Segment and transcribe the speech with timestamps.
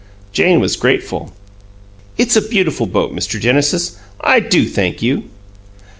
[0.31, 1.31] Jane was grateful.
[2.17, 3.39] "It's a beautiful boat, Mr.
[3.39, 3.97] Genesis.
[4.19, 5.25] I do thank you!"